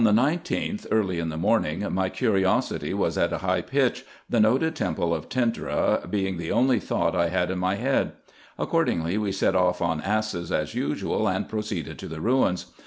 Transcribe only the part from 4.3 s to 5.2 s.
noted temple